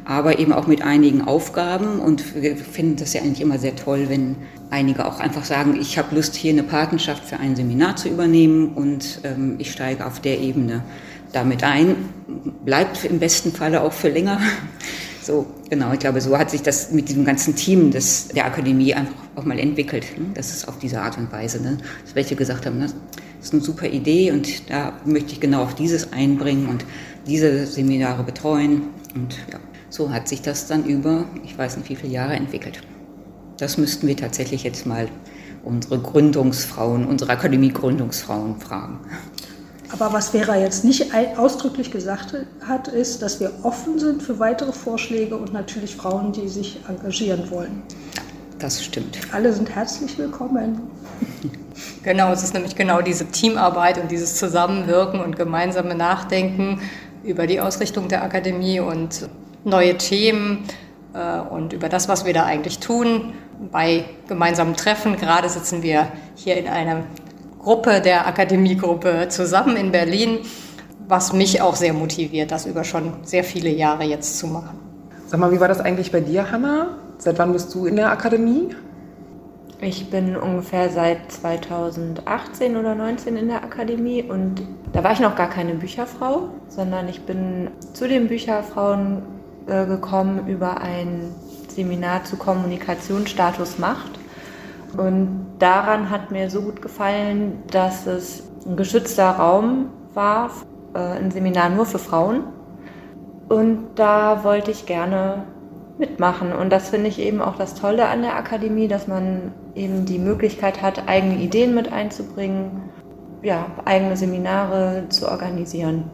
aber 0.05 0.39
eben 0.39 0.53
auch 0.53 0.67
mit 0.67 0.83
einigen 0.83 1.23
Aufgaben. 1.23 1.99
Und 2.01 2.41
wir 2.41 2.57
finden 2.57 2.97
das 2.97 3.13
ja 3.13 3.23
eigentlich 3.23 3.41
immer 3.41 3.59
sehr 3.59 3.77
toll, 3.77 4.07
wenn 4.09 4.37
einige 4.71 5.05
auch 5.05 5.21
einfach 5.21 5.45
sagen, 5.45 5.79
ich 5.81 5.99
habe 5.99 6.15
Lust, 6.15 6.35
hier 6.35 6.53
eine 6.53 6.63
Patenschaft 6.63 7.25
für 7.25 7.39
ein 7.39 7.57
Seminar 7.57 7.97
zu 7.97 8.09
übernehmen 8.09 8.71
und 8.75 9.21
ähm, 9.25 9.57
ich 9.59 9.73
steige 9.73 10.07
auf 10.07 10.21
der 10.21 10.39
Ebene 10.41 10.83
damit 11.33 11.65
ein. 11.65 11.97
Bleibt 12.65 13.05
im 13.05 13.19
besten 13.19 13.53
Falle 13.53 13.83
auch 13.83 13.93
für 13.93 14.09
länger. 14.09 14.41
So, 15.23 15.47
genau, 15.69 15.93
ich 15.93 15.99
glaube, 15.99 16.19
so 16.23 16.37
hat 16.39 16.51
sich 16.51 16.63
das 16.63 16.93
mit 16.93 17.11
diesem 17.11 17.27
ganzen 17.27 17.55
Team 17.55 17.91
des, 17.91 18.29
der 18.29 18.47
Akademie 18.47 18.95
einfach 18.95 19.15
auch 19.37 19.45
mal 19.45 19.59
entwickelt. 19.59 20.19
Ne? 20.19 20.31
Das 20.35 20.51
ist 20.51 20.67
auf 20.67 20.79
diese 20.79 21.03
Art 21.03 21.19
und 21.19 21.31
Weise, 21.31 21.63
ne? 21.63 21.77
dass 22.03 22.15
welche 22.15 22.35
gesagt 22.35 22.65
haben, 22.65 22.79
ne? 22.79 22.87
das 22.87 22.95
ist 23.49 23.53
eine 23.53 23.63
super 23.63 23.87
Idee 23.87 24.33
und 24.33 24.71
da 24.71 24.95
möchte 25.05 25.33
ich 25.33 25.41
genau 25.41 25.63
auf 25.63 25.75
dieses 25.75 26.15
einbringen 26.15 26.69
und 26.69 26.87
diese 27.27 27.67
Seminare 27.67 28.23
betreuen. 28.23 28.85
Und 29.15 29.37
ja, 29.53 29.59
so 29.91 30.11
hat 30.13 30.29
sich 30.29 30.41
das 30.41 30.67
dann 30.67 30.85
über, 30.85 31.25
ich 31.45 31.59
weiß 31.59 31.77
nicht 31.77 31.91
wie 31.91 31.97
viele 31.97 32.13
Jahre 32.13 32.35
entwickelt. 32.35 32.81
Das 33.59 33.77
müssten 33.77 34.07
wir 34.07 34.17
tatsächlich 34.17 34.63
jetzt 34.63 34.87
mal 34.87 35.09
unsere 35.65 35.99
Gründungsfrauen, 35.99 37.07
unsere 37.07 37.33
Akademie-Gründungsfrauen 37.33 38.59
fragen. 38.59 39.01
Aber 39.93 40.13
was 40.13 40.31
Vera 40.31 40.57
jetzt 40.57 40.85
nicht 40.85 41.13
ausdrücklich 41.37 41.91
gesagt 41.91 42.35
hat, 42.67 42.89
ist, 42.89 43.21
dass 43.23 43.41
wir 43.41 43.51
offen 43.65 43.99
sind 43.99 44.23
für 44.23 44.39
weitere 44.39 44.73
Vorschläge 44.73 45.37
und 45.37 45.53
natürlich 45.53 45.97
Frauen, 45.97 46.33
die 46.33 46.49
sich 46.49 46.81
engagieren 46.89 47.51
wollen. 47.51 47.83
Das 48.61 48.83
stimmt. 48.85 49.19
Alle 49.33 49.53
sind 49.53 49.69
herzlich 49.75 50.17
willkommen. 50.19 50.81
Genau, 52.03 52.33
es 52.33 52.43
ist 52.43 52.55
nämlich 52.55 52.77
genau 52.77 53.01
diese 53.03 53.27
Teamarbeit 53.27 53.99
und 53.99 54.11
dieses 54.11 54.37
Zusammenwirken 54.37 55.21
und 55.21 55.37
gemeinsame 55.37 55.95
Nachdenken 55.95 56.81
über 57.23 57.47
die 57.47 57.61
Ausrichtung 57.61 58.09
der 58.09 58.23
Akademie 58.23 58.81
und 58.81 59.29
neue 59.65 59.97
Themen 59.97 60.65
äh, 61.15 61.41
und 61.41 61.73
über 61.73 61.89
das, 61.89 62.09
was 62.09 62.25
wir 62.25 62.33
da 62.33 62.45
eigentlich 62.45 62.79
tun. 62.79 63.35
Bei 63.71 64.05
gemeinsamen 64.29 64.75
Treffen, 64.75 65.17
gerade 65.17 65.49
sitzen 65.49 65.83
wir 65.83 66.09
hier 66.35 66.57
in 66.57 66.67
einer 66.67 67.05
Gruppe 67.59 68.01
der 68.01 68.27
Akademiegruppe 68.27 69.29
zusammen 69.29 69.77
in 69.77 69.93
Berlin, 69.93 70.39
was 71.09 71.33
mich 71.33 71.61
auch 71.61 71.77
sehr 71.77 71.93
motiviert, 71.93 72.51
das 72.51 72.65
über 72.65 72.85
schon 72.85 73.13
sehr 73.23 73.45
viele 73.45 73.69
Jahre 73.69 74.05
jetzt 74.05 74.39
zu 74.39 74.47
machen. 74.47 74.79
Sag 75.27 75.41
mal, 75.41 75.53
wie 75.53 75.61
war 75.61 75.69
das 75.69 75.81
eigentlich 75.81 76.11
bei 76.11 76.21
dir, 76.21 76.51
Hanna? 76.51 76.97
Seit 77.19 77.39
wann 77.39 77.53
bist 77.53 77.75
du 77.75 77.87
in 77.87 77.97
der 77.97 78.11
Akademie? 78.11 78.75
Ich 79.83 80.11
bin 80.11 80.37
ungefähr 80.37 80.91
seit 80.91 81.33
2018 81.33 82.77
oder 82.77 82.95
2019 82.95 83.37
in 83.37 83.49
der 83.49 83.63
Akademie 83.63 84.23
und 84.23 84.63
da 84.93 85.05
war 85.05 85.13
ich 85.13 85.21
noch 85.21 85.37
gar 85.37 85.49
keine 85.49 85.75
Bücherfrau, 85.75 86.49
sondern 86.69 87.09
ich 87.09 87.23
bin 87.23 87.71
zu 87.93 88.07
den 88.07 88.29
Bücherfrauen 88.29 89.23
äh, 89.67 89.87
gekommen 89.87 90.47
über 90.49 90.81
ein 90.81 91.35
Seminar 91.69 92.25
zu 92.25 92.37
Kommunikationsstatus 92.37 93.79
Macht. 93.79 94.19
Und 94.97 95.47
daran 95.59 96.11
hat 96.11 96.31
mir 96.31 96.51
so 96.51 96.63
gut 96.63 96.83
gefallen, 96.83 97.63
dass 97.71 98.07
es 98.07 98.43
ein 98.67 98.77
geschützter 98.77 99.31
Raum 99.31 99.91
war, 100.15 100.51
äh, 100.95 100.99
ein 100.99 101.31
Seminar 101.31 101.71
nur 101.71 101.87
für 101.87 101.99
Frauen. 101.99 102.45
Und 103.49 103.89
da 103.97 104.45
wollte 104.45 104.71
ich 104.71 104.87
gerne 104.87 105.45
mitmachen. 105.99 106.53
Und 106.53 106.71
das 106.71 106.89
finde 106.89 107.09
ich 107.09 107.19
eben 107.19 107.41
auch 107.41 107.57
das 107.57 107.75
Tolle 107.75 108.09
an 108.09 108.23
der 108.23 108.37
Akademie, 108.37 108.89
dass 108.89 109.07
man 109.07 109.53
eben 109.75 110.07
die 110.07 110.19
Möglichkeit 110.19 110.83
hat, 110.83 111.09
eigene 111.09 111.37
Ideen 111.37 111.75
mit 111.75 111.93
einzubringen, 111.93 112.91
ja, 113.43 113.67
eigene 113.85 114.17
Seminare 114.17 115.05
zu 115.09 115.29
organisieren. 115.29 116.11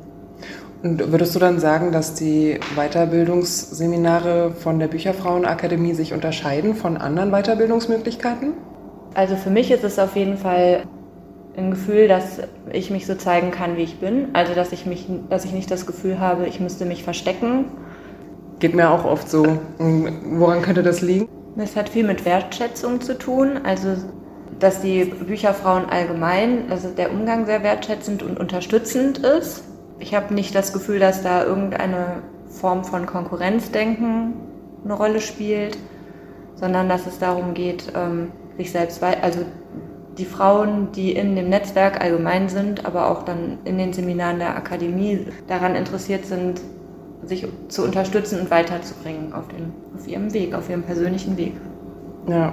Und 0.82 1.10
würdest 1.10 1.34
du 1.34 1.38
dann 1.38 1.58
sagen, 1.58 1.90
dass 1.92 2.14
die 2.14 2.60
Weiterbildungsseminare 2.76 4.52
von 4.52 4.78
der 4.78 4.88
Bücherfrauenakademie 4.88 5.94
sich 5.94 6.12
unterscheiden 6.12 6.74
von 6.74 6.96
anderen 6.96 7.30
Weiterbildungsmöglichkeiten? 7.30 8.52
Also 9.14 9.36
für 9.36 9.50
mich 9.50 9.70
ist 9.70 9.84
es 9.84 9.98
auf 9.98 10.16
jeden 10.16 10.36
Fall 10.36 10.82
ein 11.56 11.70
Gefühl, 11.70 12.06
dass 12.06 12.40
ich 12.72 12.90
mich 12.90 13.06
so 13.06 13.14
zeigen 13.14 13.50
kann, 13.50 13.76
wie 13.76 13.82
ich 13.82 13.98
bin. 13.98 14.28
Also 14.34 14.54
dass 14.54 14.72
ich 14.72 14.84
mich, 14.84 15.08
dass 15.30 15.44
ich 15.46 15.52
nicht 15.52 15.70
das 15.70 15.86
Gefühl 15.86 16.20
habe, 16.20 16.46
ich 16.46 16.60
müsste 16.60 16.84
mich 16.84 17.02
verstecken. 17.02 17.64
Geht 18.58 18.74
mir 18.74 18.90
auch 18.90 19.04
oft 19.04 19.30
so. 19.30 19.58
Woran 19.78 20.62
könnte 20.62 20.82
das 20.82 21.00
liegen? 21.00 21.28
Es 21.56 21.74
hat 21.74 21.88
viel 21.88 22.06
mit 22.06 22.26
Wertschätzung 22.26 23.00
zu 23.00 23.16
tun. 23.16 23.60
Also 23.64 23.96
dass 24.58 24.80
die 24.80 25.04
Bücherfrauen 25.04 25.86
allgemein, 25.86 26.70
also 26.70 26.88
der 26.88 27.10
Umgang 27.10 27.46
sehr 27.46 27.62
wertschätzend 27.62 28.22
und 28.22 28.38
unterstützend 28.38 29.18
ist 29.18 29.62
ich 29.98 30.14
habe 30.14 30.34
nicht 30.34 30.54
das 30.54 30.72
Gefühl, 30.72 30.98
dass 30.98 31.22
da 31.22 31.44
irgendeine 31.44 32.22
Form 32.48 32.84
von 32.84 33.06
Konkurrenzdenken 33.06 34.34
eine 34.84 34.94
Rolle 34.94 35.20
spielt, 35.20 35.78
sondern 36.54 36.88
dass 36.88 37.06
es 37.06 37.18
darum 37.18 37.54
geht, 37.54 37.92
ähm, 37.94 38.30
sich 38.56 38.72
selbst, 38.72 39.02
also 39.02 39.40
die 40.16 40.24
Frauen, 40.24 40.92
die 40.92 41.12
in 41.12 41.36
dem 41.36 41.48
Netzwerk 41.48 42.00
allgemein 42.00 42.48
sind, 42.48 42.86
aber 42.86 43.10
auch 43.10 43.22
dann 43.24 43.58
in 43.64 43.76
den 43.76 43.92
Seminaren 43.92 44.38
der 44.38 44.56
Akademie 44.56 45.26
daran 45.46 45.74
interessiert 45.74 46.24
sind, 46.24 46.60
sich 47.24 47.46
zu 47.68 47.84
unterstützen 47.84 48.40
und 48.40 48.50
weiterzubringen 48.50 49.32
auf, 49.32 49.48
den, 49.48 49.72
auf 49.94 50.06
ihrem 50.06 50.32
Weg, 50.32 50.54
auf 50.54 50.70
ihrem 50.70 50.82
persönlichen 50.82 51.36
Weg. 51.36 51.54
Ja, 52.28 52.52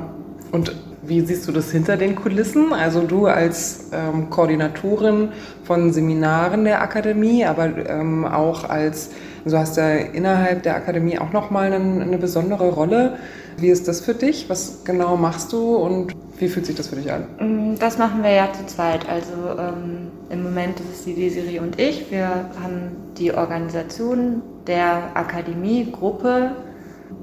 und 0.51 0.75
wie 1.05 1.22
siehst 1.22 1.48
du 1.48 1.51
das 1.51 1.72
hinter 1.72 1.98
den 1.98 2.15
Kulissen? 2.15 2.74
Also 2.74 3.01
du 3.01 3.27
als 3.27 3.89
ähm, 3.91 4.29
Koordinatorin 4.29 5.29
von 5.63 5.91
Seminaren 5.91 6.63
der 6.63 6.81
Akademie, 6.81 7.45
aber 7.45 7.69
ähm, 7.88 8.25
auch 8.25 8.69
als, 8.69 9.12
du 9.45 9.57
hast 9.57 9.77
ja 9.77 9.89
innerhalb 9.89 10.63
der 10.63 10.75
Akademie 10.75 11.19
auch 11.19 11.33
nochmal 11.33 11.74
eine, 11.74 12.01
eine 12.01 12.17
besondere 12.17 12.69
Rolle. 12.69 13.17
Wie 13.57 13.69
ist 13.69 13.88
das 13.88 14.01
für 14.01 14.13
dich? 14.13 14.50
Was 14.50 14.83
genau 14.83 15.17
machst 15.17 15.51
du 15.53 15.75
und 15.75 16.13
wie 16.39 16.48
fühlt 16.48 16.65
sich 16.65 16.75
das 16.75 16.88
für 16.88 16.95
dich 16.95 17.12
an? 17.12 17.25
Mm, 17.39 17.75
das 17.79 17.98
machen 17.98 18.24
wir 18.24 18.31
ja 18.31 18.51
zu 18.53 18.65
zweit. 18.65 19.07
Also 19.07 19.33
ähm, 19.60 20.12
im 20.29 20.43
Moment 20.43 20.79
ist 20.79 21.00
es 21.00 21.05
die 21.05 21.13
Desiree 21.13 21.60
und 21.60 21.79
ich. 21.79 22.10
Wir 22.12 22.27
haben 22.62 22.91
die 23.17 23.33
Organisation 23.33 24.41
der 24.67 25.15
Akademiegruppe, 25.15 26.51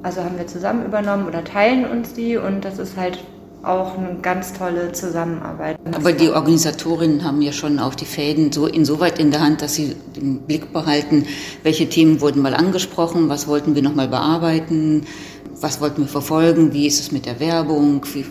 also 0.03 0.23
haben 0.23 0.39
wir 0.39 0.47
zusammen 0.47 0.85
übernommen 0.85 1.27
oder 1.27 1.43
teilen 1.43 1.87
uns 1.87 2.13
die 2.13 2.37
und 2.37 2.65
das 2.65 2.79
ist 2.79 2.97
halt 2.97 3.19
auch 3.63 3.99
eine 3.99 4.17
ganz 4.23 4.53
tolle 4.53 4.93
Zusammenarbeit. 4.93 5.79
Aber 5.95 6.13
die 6.13 6.31
Organisatorinnen 6.31 7.25
haben 7.25 7.43
ja 7.43 7.53
schon 7.53 7.79
auch 7.79 7.95
die 7.95 8.07
Fäden 8.07 8.53
so 8.53 8.67
insoweit 8.67 9.19
in 9.19 9.31
der 9.31 9.41
Hand, 9.41 9.63
dass 9.63 9.75
sie 9.75 9.97
den 10.17 10.41
Blick 10.41 10.73
behalten, 10.73 11.27
welche 11.63 11.89
Themen 11.89 12.21
wurden 12.21 12.43
mal 12.43 12.55
angesprochen, 12.55 13.29
was 13.29 13.47
wollten 13.47 13.75
wir 13.75 13.83
nochmal 13.83 14.09
bearbeiten, 14.09 15.07
was 15.61 15.81
wollten 15.81 16.03
wir 16.03 16.09
verfolgen, 16.09 16.73
wie 16.73 16.87
ist 16.87 17.01
es 17.01 17.13
mit 17.13 17.27
der 17.27 17.39
Werbung, 17.39 18.05
wie 18.15 18.25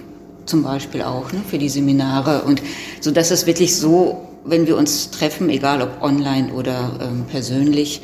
zum 0.46 0.64
Beispiel 0.64 1.04
auch 1.04 1.32
ne, 1.32 1.42
für 1.48 1.60
die 1.60 1.70
Seminare 1.70 2.42
und 2.42 2.62
so 3.02 3.12
dass 3.12 3.30
es 3.30 3.46
wirklich 3.46 3.76
so, 3.76 4.28
wenn 4.46 4.66
wir 4.66 4.78
uns 4.78 5.12
treffen, 5.12 5.50
egal 5.50 5.82
ob 5.84 6.02
online 6.02 6.52
oder 6.54 6.92
ähm, 7.02 7.26
persönlich, 7.30 8.02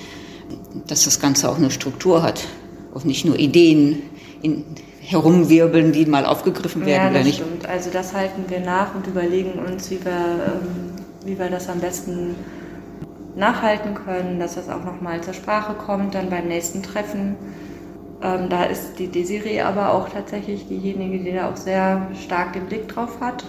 dass 0.88 1.06
das 1.06 1.20
Ganze 1.20 1.50
auch 1.50 1.58
eine 1.58 1.72
Struktur 1.72 2.22
hat 2.22 2.42
und 2.94 3.06
nicht 3.06 3.26
nur 3.26 3.40
Ideen 3.40 4.04
in, 4.44 4.64
herumwirbeln, 5.06 5.92
die 5.92 6.06
mal 6.06 6.26
aufgegriffen 6.26 6.86
werden 6.86 7.04
ja, 7.04 7.12
oder 7.12 7.24
nicht. 7.24 7.38
Stimmt. 7.38 7.68
Also 7.68 7.90
das 7.92 8.14
halten 8.14 8.46
wir 8.48 8.60
nach 8.60 8.96
und 8.96 9.08
überlegen 9.08 9.60
uns, 9.60 9.90
wie 9.92 10.04
wir, 10.04 10.12
ähm, 10.12 10.94
wie 11.26 11.38
wir 11.38 11.50
das 11.50 11.70
am 11.70 11.80
besten 11.80 12.36
nachhalten 13.36 13.94
können, 13.94 14.40
dass 14.40 14.56
das 14.56 14.70
auch 14.70 14.84
nochmal 14.84 15.22
zur 15.22 15.34
Sprache 15.34 15.74
kommt, 15.74 16.16
dann 16.16 16.30
beim 16.30 16.48
nächsten 16.48 16.82
Treffen. 16.82 17.36
Ähm, 18.24 18.50
da 18.50 18.64
ist 18.64 18.98
die 18.98 19.08
Desiree 19.08 19.62
aber 19.62 19.94
auch 19.94 20.10
tatsächlich 20.10 20.68
diejenige, 20.68 21.20
die 21.20 21.34
da 21.34 21.52
auch 21.52 21.58
sehr 21.58 22.08
stark 22.24 22.54
den 22.54 22.66
Blick 22.66 22.88
drauf 22.88 23.20
hat. 23.20 23.44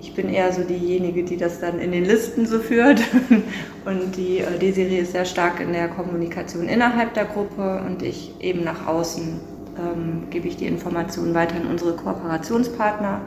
Ich 0.00 0.14
bin 0.14 0.32
eher 0.32 0.52
so 0.52 0.62
diejenige, 0.62 1.24
die 1.24 1.36
das 1.36 1.58
dann 1.58 1.80
in 1.80 1.90
den 1.90 2.04
Listen 2.04 2.46
so 2.46 2.60
führt. 2.60 3.00
Und 3.84 4.16
die 4.16 4.38
äh, 4.38 4.58
Desiree 4.58 5.00
ist 5.00 5.12
sehr 5.12 5.24
stark 5.24 5.60
in 5.60 5.72
der 5.72 5.88
Kommunikation 5.88 6.68
innerhalb 6.68 7.14
der 7.14 7.24
Gruppe 7.24 7.82
und 7.86 8.02
ich 8.02 8.34
eben 8.38 8.62
nach 8.62 8.86
außen 8.86 9.40
ähm, 9.78 10.24
gebe 10.30 10.48
ich 10.48 10.56
die 10.56 10.66
Informationen 10.66 11.34
weiter 11.34 11.56
an 11.56 11.66
unsere 11.66 11.92
Kooperationspartner. 11.94 13.20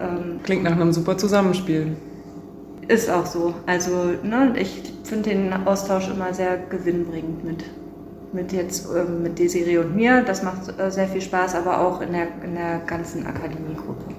Ähm, 0.00 0.40
Klingt 0.42 0.64
nach 0.64 0.72
einem 0.72 0.92
super 0.92 1.16
Zusammenspiel. 1.16 1.96
Ist 2.88 3.10
auch 3.10 3.26
so. 3.26 3.54
Also 3.66 4.14
ne, 4.22 4.52
ich 4.58 4.82
finde 5.04 5.30
den 5.30 5.52
Austausch 5.66 6.10
immer 6.10 6.32
sehr 6.34 6.58
gewinnbringend 6.58 7.44
mit, 7.44 7.64
mit 8.32 8.52
jetzt 8.52 8.88
ähm, 8.94 9.22
mit 9.22 9.38
Desiree 9.38 9.78
und 9.78 9.94
mir. 9.94 10.22
Das 10.22 10.42
macht 10.42 10.78
äh, 10.78 10.90
sehr 10.90 11.06
viel 11.06 11.20
Spaß, 11.20 11.54
aber 11.54 11.80
auch 11.80 12.00
in 12.00 12.12
der, 12.12 12.28
in 12.44 12.54
der 12.54 12.80
ganzen 12.86 13.26
Akademiegruppe. 13.26 14.14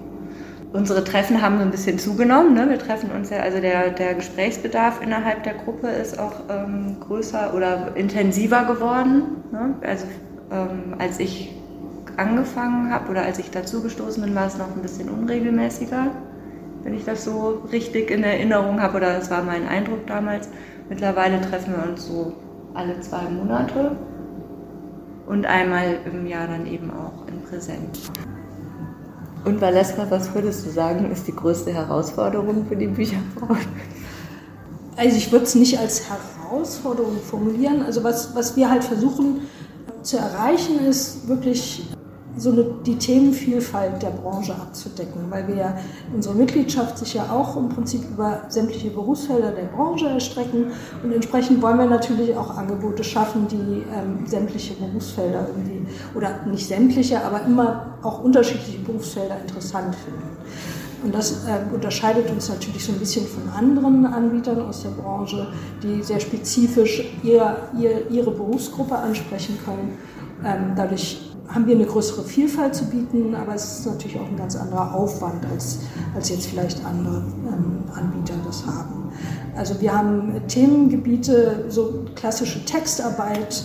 Unsere 0.73 1.03
Treffen 1.03 1.41
haben 1.41 1.57
so 1.57 1.63
ein 1.63 1.71
bisschen 1.71 1.99
zugenommen. 1.99 2.53
Ne? 2.53 2.69
Wir 2.69 2.79
treffen 2.79 3.11
uns 3.11 3.29
ja, 3.29 3.39
also 3.39 3.59
der, 3.59 3.89
der 3.89 4.13
Gesprächsbedarf 4.13 5.01
innerhalb 5.01 5.43
der 5.43 5.55
Gruppe 5.55 5.87
ist 5.87 6.17
auch 6.17 6.31
ähm, 6.49 6.95
größer 7.01 7.53
oder 7.53 7.93
intensiver 7.95 8.63
geworden. 8.63 9.23
Ne? 9.51 9.75
Also 9.81 10.05
ähm, 10.49 10.95
als 10.97 11.19
ich 11.19 11.53
angefangen 12.17 12.91
habe 12.91 13.09
oder 13.09 13.23
als 13.23 13.39
ich 13.39 13.51
dazu 13.51 13.81
gestoßen 13.81 14.23
bin, 14.23 14.35
war 14.35 14.47
es 14.47 14.57
noch 14.57 14.75
ein 14.75 14.81
bisschen 14.81 15.09
unregelmäßiger, 15.09 16.07
wenn 16.83 16.93
ich 16.93 17.05
das 17.05 17.25
so 17.25 17.61
richtig 17.71 18.11
in 18.11 18.23
Erinnerung 18.23 18.81
habe 18.81 18.97
oder 18.97 19.13
das 19.13 19.29
war 19.29 19.43
mein 19.43 19.67
Eindruck 19.67 20.07
damals. 20.07 20.49
Mittlerweile 20.89 21.39
treffen 21.41 21.73
wir 21.75 21.89
uns 21.89 22.07
so 22.07 22.33
alle 22.73 22.99
zwei 23.01 23.23
Monate 23.29 23.95
und 25.27 25.45
einmal 25.45 25.99
im 26.11 26.27
Jahr 26.27 26.47
dann 26.47 26.65
eben 26.65 26.91
auch 26.91 27.27
in 27.27 27.41
Präsenz. 27.43 28.11
Und 29.43 29.59
Valeska, 29.59 30.05
was 30.09 30.33
würdest 30.35 30.65
du 30.65 30.69
sagen, 30.69 31.11
ist 31.11 31.27
die 31.27 31.35
größte 31.35 31.73
Herausforderung 31.73 32.65
für 32.67 32.75
die 32.75 32.87
Bücherfrauen? 32.87 33.57
Also 34.97 35.17
ich 35.17 35.31
würde 35.31 35.45
es 35.45 35.55
nicht 35.55 35.79
als 35.79 36.03
Herausforderung 36.09 37.17
formulieren. 37.17 37.81
Also 37.81 38.03
was, 38.03 38.35
was 38.35 38.55
wir 38.55 38.69
halt 38.69 38.83
versuchen 38.83 39.41
zu 40.03 40.17
erreichen, 40.17 40.79
ist 40.85 41.27
wirklich 41.27 41.87
so 42.37 42.51
eine, 42.51 42.65
die 42.85 42.95
Themenvielfalt 42.95 44.01
der 44.01 44.09
Branche 44.09 44.53
abzudecken, 44.53 45.23
weil 45.29 45.47
wir 45.47 45.55
ja, 45.55 45.77
unsere 46.13 46.35
Mitgliedschaft 46.35 46.97
sich 46.97 47.13
ja 47.13 47.29
auch 47.31 47.57
im 47.57 47.69
Prinzip 47.69 48.01
über 48.09 48.41
sämtliche 48.47 48.89
Berufsfelder 48.89 49.51
der 49.51 49.65
Branche 49.65 50.07
erstrecken 50.07 50.71
und 51.03 51.11
entsprechend 51.11 51.61
wollen 51.61 51.77
wir 51.77 51.87
natürlich 51.87 52.35
auch 52.35 52.57
Angebote 52.57 53.03
schaffen, 53.03 53.47
die 53.47 53.83
ähm, 53.95 54.25
sämtliche 54.25 54.73
Berufsfelder 54.75 55.47
irgendwie, 55.49 55.85
oder 56.15 56.45
nicht 56.45 56.67
sämtliche, 56.67 57.23
aber 57.23 57.43
immer 57.45 57.97
auch 58.01 58.23
unterschiedliche 58.23 58.79
Berufsfelder 58.79 59.37
interessant 59.41 59.95
finden. 59.95 60.31
Und 61.03 61.15
das 61.15 61.45
äh, 61.47 61.73
unterscheidet 61.73 62.29
uns 62.29 62.49
natürlich 62.49 62.85
so 62.85 62.91
ein 62.91 62.99
bisschen 62.99 63.25
von 63.25 63.49
anderen 63.49 64.05
Anbietern 64.05 64.61
aus 64.61 64.83
der 64.83 64.89
Branche, 64.89 65.47
die 65.81 66.03
sehr 66.03 66.19
spezifisch 66.19 67.03
ihr, 67.23 67.57
ihr, 67.79 68.09
ihre 68.11 68.31
Berufsgruppe 68.31 68.95
ansprechen 68.95 69.57
können. 69.65 69.97
Ähm, 70.45 70.73
dadurch 70.75 71.30
haben 71.53 71.67
wir 71.67 71.75
eine 71.75 71.85
größere 71.85 72.23
Vielfalt 72.23 72.75
zu 72.75 72.85
bieten, 72.85 73.35
aber 73.35 73.55
es 73.55 73.79
ist 73.79 73.85
natürlich 73.85 74.17
auch 74.19 74.27
ein 74.27 74.37
ganz 74.37 74.55
anderer 74.55 74.95
Aufwand, 74.95 75.45
als, 75.51 75.79
als 76.15 76.29
jetzt 76.29 76.47
vielleicht 76.47 76.83
andere 76.85 77.25
ähm, 77.47 77.83
Anbieter 77.93 78.35
das 78.45 78.65
haben. 78.65 79.11
Also 79.55 79.79
wir 79.81 79.95
haben 79.95 80.41
Themengebiete, 80.47 81.65
so 81.67 82.05
klassische 82.15 82.65
Textarbeit, 82.65 83.63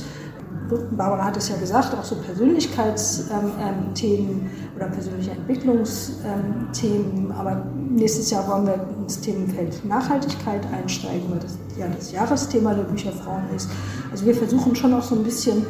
Barbara 0.96 1.26
hat 1.26 1.36
es 1.36 1.48
ja 1.48 1.56
gesagt, 1.56 1.96
auch 1.96 2.02
so 2.02 2.16
Persönlichkeitsthemen 2.16 3.52
ähm, 3.60 4.50
oder 4.74 4.86
persönliche 4.86 5.30
Entwicklungsthemen. 5.30 7.30
Aber 7.32 7.66
nächstes 7.88 8.30
Jahr 8.30 8.48
wollen 8.48 8.66
wir 8.66 8.84
ins 9.00 9.20
Themenfeld 9.20 9.84
Nachhaltigkeit 9.84 10.66
einsteigen, 10.72 11.30
weil 11.30 11.38
das 11.38 11.56
ja 11.78 11.86
das 11.86 12.10
Jahresthema 12.10 12.74
der 12.74 12.82
Bücherfrauen 12.84 13.44
ist. 13.54 13.70
Also 14.10 14.26
wir 14.26 14.34
versuchen 14.34 14.74
schon 14.74 14.92
auch 14.94 15.04
so 15.04 15.14
ein 15.14 15.22
bisschen, 15.22 15.64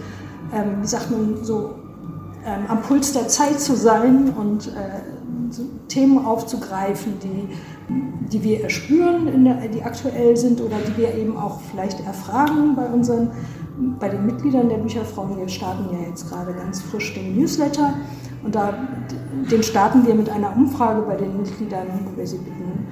ähm, 0.54 0.80
wie 0.80 0.87
sagt 0.87 1.11
man, 1.11 1.44
so 1.44 1.75
ähm, 2.47 2.65
am 2.69 2.83
Puls 2.83 3.12
der 3.12 3.29
Zeit 3.29 3.61
zu 3.61 3.76
sein 3.76 4.33
und 4.37 4.69
äh, 4.69 5.50
so 5.50 5.65
Themen 5.88 6.25
aufzugreifen, 6.25 7.15
die, 7.23 7.49
die 8.29 8.43
wir 8.43 8.62
erspüren, 8.62 9.45
der, 9.45 9.69
die 9.69 9.83
aktuell 9.83 10.37
sind 10.37 10.61
oder 10.61 10.76
die 10.87 10.97
wir 10.97 11.15
eben 11.15 11.37
auch 11.37 11.61
vielleicht 11.71 12.05
erfragen 12.07 12.75
bei 12.76 12.87
unseren, 12.87 13.31
bei 13.99 14.09
den 14.09 14.26
Mitgliedern 14.26 14.69
der 14.69 14.79
Bücherfrauen. 14.79 15.37
Wir 15.38 15.49
starten 15.49 15.93
ja 15.93 16.09
jetzt 16.09 16.29
gerade 16.29 16.53
ganz 16.53 16.83
frisch 16.83 17.15
den 17.15 17.37
Newsletter 17.37 17.95
und 18.43 18.55
da, 18.55 18.75
den 19.50 19.62
starten 19.62 20.07
wir 20.07 20.15
mit 20.15 20.31
einer 20.31 20.55
Umfrage 20.55 21.03
bei 21.03 21.17
den 21.17 21.37
Mitgliedern, 21.37 21.87
wo 22.05 22.17
wir 22.17 22.26
sie 22.26 22.38
bitten, 22.38 22.87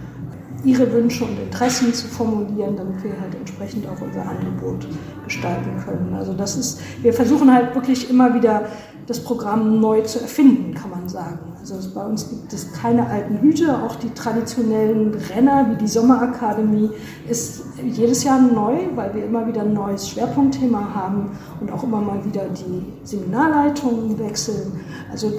ihre 0.65 0.91
Wünsche 0.93 1.25
und 1.25 1.39
Interessen 1.39 1.93
zu 1.93 2.09
formulieren, 2.09 2.77
damit 2.77 3.05
wir 3.05 3.13
halt 3.21 3.35
entsprechend 3.35 3.87
auch 3.87 4.01
unser 4.01 4.23
Angebot 4.23 4.87
gestalten 5.25 5.71
können. 5.85 6.15
Also 6.15 6.33
das 6.33 6.57
ist, 6.57 6.81
wir 7.03 7.13
versuchen 7.13 7.53
halt 7.53 7.75
wirklich 7.75 8.09
immer 8.09 8.35
wieder 8.35 8.63
das 9.07 9.21
Programm 9.21 9.81
neu 9.81 10.01
zu 10.03 10.21
erfinden, 10.21 10.75
kann 10.75 10.91
man 10.91 11.09
sagen. 11.09 11.39
Also 11.61 11.77
bei 11.95 12.05
uns 12.05 12.29
gibt 12.29 12.53
es 12.53 12.73
keine 12.73 13.07
alten 13.07 13.39
Hüte, 13.41 13.83
auch 13.83 13.97
die 13.97 14.11
traditionellen 14.11 15.13
Brenner 15.13 15.67
wie 15.71 15.77
die 15.77 15.89
Sommerakademie 15.89 16.91
ist 17.29 17.65
jedes 17.83 18.25
Jahr 18.25 18.41
neu, 18.41 18.75
weil 18.95 19.15
wir 19.15 19.25
immer 19.25 19.47
wieder 19.47 19.63
ein 19.63 19.73
neues 19.73 20.09
Schwerpunktthema 20.09 20.95
haben 20.95 21.31
und 21.61 21.73
auch 21.73 21.83
immer 21.83 22.01
mal 22.01 22.25
wieder 22.25 22.43
die 22.49 22.85
Seminarleitungen 23.07 24.19
wechseln. 24.19 24.81
Also 25.11 25.33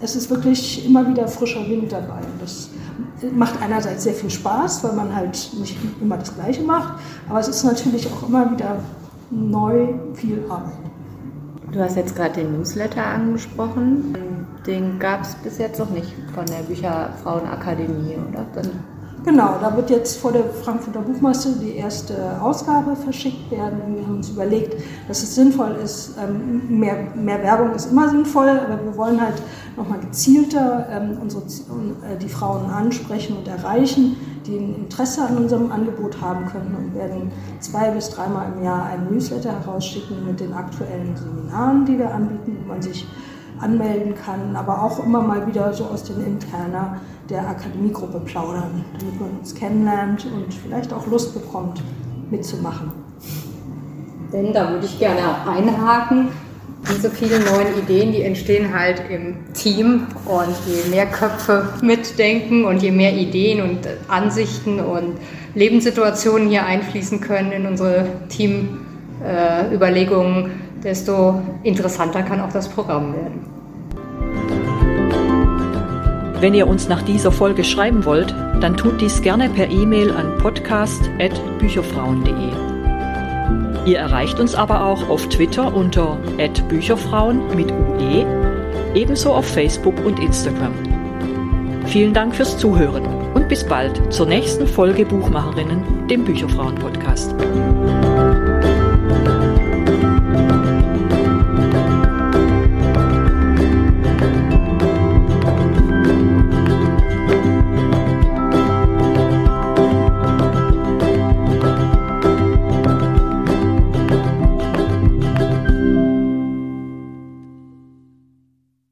es 0.00 0.16
ist 0.16 0.30
wirklich 0.30 0.86
immer 0.86 1.08
wieder 1.08 1.26
frischer 1.28 1.66
Wind 1.68 1.92
dabei. 1.92 2.20
Das 2.40 2.70
macht 3.34 3.60
einerseits 3.62 4.04
sehr 4.04 4.14
viel 4.14 4.30
Spaß, 4.30 4.84
weil 4.84 4.92
man 4.92 5.14
halt 5.14 5.50
nicht 5.58 5.76
immer 6.00 6.18
das 6.18 6.34
Gleiche 6.34 6.62
macht, 6.62 6.94
aber 7.28 7.40
es 7.40 7.48
ist 7.48 7.64
natürlich 7.64 8.06
auch 8.12 8.28
immer 8.28 8.50
wieder 8.50 8.76
neu 9.30 9.94
viel 10.14 10.44
Arbeit. 10.48 10.72
Du 11.74 11.80
hast 11.80 11.96
jetzt 11.96 12.14
gerade 12.14 12.34
den 12.34 12.56
Newsletter 12.56 13.04
angesprochen. 13.04 14.14
Den 14.64 15.00
gab 15.00 15.22
es 15.22 15.34
bis 15.34 15.58
jetzt 15.58 15.80
noch 15.80 15.90
nicht 15.90 16.14
von 16.32 16.46
der 16.46 16.62
Bücherfrauenakademie, 16.68 18.16
oder? 18.30 18.46
Dann 18.54 18.70
Genau, 19.24 19.56
da 19.58 19.74
wird 19.74 19.88
jetzt 19.88 20.18
vor 20.18 20.32
der 20.32 20.44
Frankfurter 20.44 21.00
Buchmesse 21.00 21.58
die 21.58 21.76
erste 21.76 22.14
Ausgabe 22.42 22.94
verschickt 22.94 23.50
werden. 23.50 23.80
Wir 23.96 24.02
haben 24.02 24.16
uns 24.16 24.28
überlegt, 24.28 24.76
dass 25.08 25.22
es 25.22 25.34
sinnvoll 25.34 25.76
ist, 25.82 26.16
ähm, 26.22 26.78
mehr, 26.78 27.08
mehr 27.16 27.42
Werbung 27.42 27.74
ist 27.74 27.90
immer 27.90 28.10
sinnvoll, 28.10 28.50
aber 28.50 28.84
wir 28.84 28.94
wollen 28.98 29.18
halt 29.18 29.40
nochmal 29.78 30.00
gezielter 30.00 30.86
ähm, 30.90 31.16
unsere, 31.22 31.42
äh, 31.42 32.18
die 32.20 32.28
Frauen 32.28 32.66
ansprechen 32.66 33.38
und 33.38 33.48
erreichen, 33.48 34.16
die 34.46 34.56
ein 34.56 34.74
Interesse 34.74 35.26
an 35.26 35.38
unserem 35.38 35.72
Angebot 35.72 36.20
haben 36.20 36.46
können 36.46 36.74
und 36.76 36.94
werden 36.94 37.30
zwei 37.60 37.90
bis 37.90 38.10
dreimal 38.10 38.52
im 38.56 38.64
Jahr 38.64 38.84
einen 38.86 39.12
Newsletter 39.12 39.52
herausschicken 39.52 40.26
mit 40.26 40.40
den 40.40 40.52
aktuellen 40.52 41.16
Seminaren, 41.16 41.84
die 41.86 41.98
wir 41.98 42.12
anbieten, 42.12 42.58
wo 42.62 42.68
man 42.72 42.82
sich 42.82 43.06
anmelden 43.60 44.14
kann, 44.14 44.56
aber 44.56 44.82
auch 44.82 45.04
immer 45.04 45.22
mal 45.22 45.46
wieder 45.46 45.72
so 45.72 45.84
aus 45.84 46.04
den 46.04 46.24
Interna 46.24 47.00
der 47.30 47.48
Akademiegruppe 47.48 48.20
plaudern, 48.20 48.84
damit 48.98 49.20
man 49.20 49.30
uns 49.38 49.54
kennenlernt 49.54 50.26
und 50.26 50.52
vielleicht 50.52 50.92
auch 50.92 51.06
Lust 51.06 51.34
bekommt, 51.34 51.82
mitzumachen. 52.30 52.92
Denn 54.32 54.52
da 54.52 54.68
würde 54.70 54.84
ich 54.84 54.98
gerne 54.98 55.20
einhaken. 55.46 56.28
Diese 56.90 57.10
vielen 57.10 57.44
neuen 57.44 57.78
Ideen, 57.78 58.10
die 58.12 58.22
entstehen 58.22 58.74
halt 58.78 59.02
im 59.10 59.36
Team 59.54 60.06
und 60.26 60.54
je 60.66 60.90
mehr 60.90 61.06
Köpfe 61.06 61.70
mitdenken 61.82 62.64
und 62.64 62.82
je 62.82 62.90
mehr 62.90 63.14
Ideen 63.14 63.62
und 63.62 63.78
Ansichten 64.08 64.80
und 64.80 65.16
Lebenssituationen 65.54 66.48
hier 66.48 66.66
einfließen 66.66 67.20
können 67.20 67.52
in 67.52 67.66
unsere 67.66 68.06
Teamüberlegungen, 68.28 70.46
äh, 70.46 70.50
desto 70.82 71.40
interessanter 71.62 72.22
kann 72.22 72.40
auch 72.40 72.52
das 72.52 72.68
Programm 72.68 73.14
werden. 73.14 73.46
Wenn 76.40 76.52
ihr 76.52 76.66
uns 76.66 76.88
nach 76.88 77.02
dieser 77.02 77.30
Folge 77.32 77.64
schreiben 77.64 78.04
wollt, 78.04 78.34
dann 78.60 78.76
tut 78.76 79.00
dies 79.00 79.22
gerne 79.22 79.48
per 79.48 79.70
E-Mail 79.70 80.10
an 80.10 80.36
podcast.bücherfrauen.de. 80.38 82.73
Ihr 83.86 83.98
erreicht 83.98 84.40
uns 84.40 84.54
aber 84.54 84.84
auch 84.86 85.08
auf 85.08 85.28
Twitter 85.28 85.74
unter 85.74 86.18
@bücherfrauen 86.68 87.54
mit 87.54 87.70
UE, 87.70 88.24
ebenso 88.94 89.32
auf 89.32 89.46
Facebook 89.46 90.04
und 90.04 90.18
Instagram. 90.18 90.72
Vielen 91.86 92.14
Dank 92.14 92.34
fürs 92.34 92.56
Zuhören 92.56 93.04
und 93.34 93.48
bis 93.48 93.64
bald 93.64 94.12
zur 94.12 94.26
nächsten 94.26 94.66
Folge 94.66 95.04
Buchmacherinnen, 95.04 96.08
dem 96.08 96.24
Bücherfrauen 96.24 96.76
Podcast. 96.76 97.34